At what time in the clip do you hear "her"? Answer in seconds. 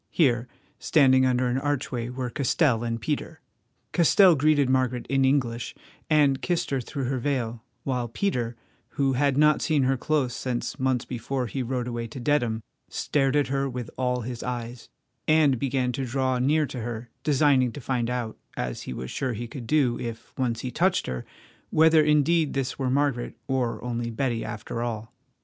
6.71-6.81, 7.03-7.19, 9.83-9.97, 13.49-13.69, 16.81-17.11, 21.05-21.27